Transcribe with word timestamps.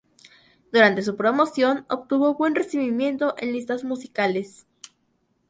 Durante 0.71 1.03
su 1.03 1.15
promoción 1.15 1.85
obtuvo 1.87 2.33
buen 2.33 2.55
recibimiento 2.55 3.35
en 3.37 3.51
listas 3.53 3.83
musicales. 3.83 4.65